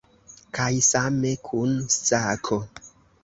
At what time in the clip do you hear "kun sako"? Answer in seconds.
1.49-2.61